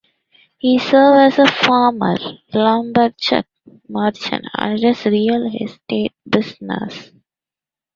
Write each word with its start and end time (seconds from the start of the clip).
He 0.57 0.79
served 0.79 1.37
as 1.37 1.37
a 1.37 1.45
farmer, 1.45 2.15
lumberjack, 2.55 3.45
merchant, 3.87 4.43
and 4.57 4.79
in 4.83 4.93
the 4.95 5.11
real 5.11 5.45
estate 5.61 6.11
business. 6.27 7.11